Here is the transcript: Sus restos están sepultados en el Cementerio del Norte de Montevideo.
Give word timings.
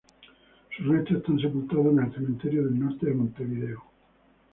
Sus 0.75 0.87
restos 0.87 1.17
están 1.17 1.39
sepultados 1.39 1.85
en 1.91 1.99
el 1.99 2.11
Cementerio 2.11 2.63
del 2.63 2.79
Norte 2.79 3.05
de 3.05 3.13
Montevideo. 3.13 3.83